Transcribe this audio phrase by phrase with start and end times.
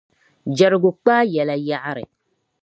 [0.57, 2.03] Jɛrigu kpaai yɛla yaɣiri.